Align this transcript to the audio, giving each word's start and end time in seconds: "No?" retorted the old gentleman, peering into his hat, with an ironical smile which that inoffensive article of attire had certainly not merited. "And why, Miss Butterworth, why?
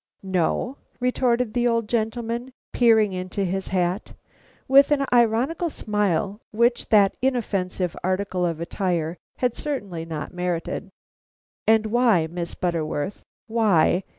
"No?" 0.23 0.77
retorted 0.99 1.53
the 1.53 1.67
old 1.67 1.87
gentleman, 1.87 2.53
peering 2.73 3.13
into 3.13 3.43
his 3.45 3.67
hat, 3.67 4.13
with 4.67 4.89
an 4.89 5.05
ironical 5.13 5.69
smile 5.69 6.41
which 6.49 6.89
that 6.89 7.19
inoffensive 7.21 7.95
article 8.03 8.43
of 8.43 8.59
attire 8.59 9.17
had 9.37 9.55
certainly 9.55 10.03
not 10.05 10.33
merited. 10.33 10.89
"And 11.67 11.85
why, 11.85 12.25
Miss 12.25 12.55
Butterworth, 12.55 13.21
why? 13.45 14.01